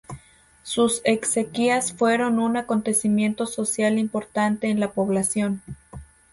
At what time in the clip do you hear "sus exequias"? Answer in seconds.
0.63-1.93